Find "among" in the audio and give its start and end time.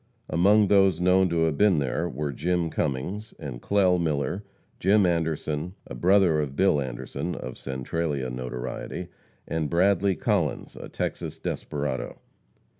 0.31-0.65